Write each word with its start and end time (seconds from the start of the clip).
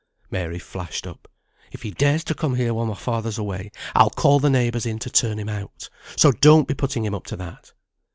Mary 0.31 0.57
flashed 0.57 1.05
up. 1.05 1.27
"If 1.71 1.83
he 1.83 1.91
dares 1.91 2.23
to 2.23 2.33
come 2.33 2.55
here 2.55 2.73
while 2.73 2.95
father's 2.95 3.37
away, 3.37 3.69
I'll 3.93 4.09
call 4.09 4.39
the 4.39 4.49
neighbours 4.49 4.87
in 4.87 4.97
to 4.97 5.11
turn 5.11 5.37
him 5.37 5.47
out, 5.49 5.89
so 6.15 6.31
don't 6.31 6.67
be 6.67 6.73
putting 6.73 7.05
him 7.05 7.13
up 7.13 7.27
to 7.27 7.35
that." 7.35 7.71